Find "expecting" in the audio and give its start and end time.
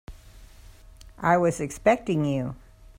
1.59-2.25